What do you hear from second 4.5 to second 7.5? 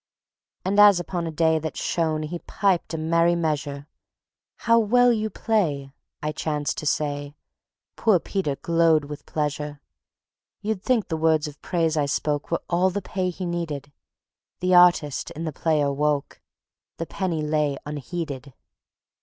"How well you play!" I chanced to say;